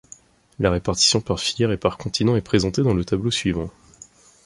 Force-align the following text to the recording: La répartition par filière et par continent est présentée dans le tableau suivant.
La 0.57 0.71
répartition 0.71 1.21
par 1.21 1.39
filière 1.39 1.71
et 1.71 1.77
par 1.77 1.99
continent 1.99 2.35
est 2.35 2.41
présentée 2.41 2.81
dans 2.81 2.95
le 2.95 3.05
tableau 3.05 3.29
suivant. 3.29 3.69